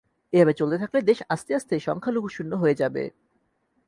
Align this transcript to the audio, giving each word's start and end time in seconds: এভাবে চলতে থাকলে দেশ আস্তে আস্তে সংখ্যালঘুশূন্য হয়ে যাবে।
এভাবে 0.33 0.53
চলতে 0.53 0.77
থাকলে 0.77 0.99
দেশ 1.01 1.19
আস্তে 1.29 1.51
আস্তে 1.55 1.75
সংখ্যালঘুশূন্য 1.79 2.51
হয়ে 2.55 2.75
যাবে। 2.75 3.03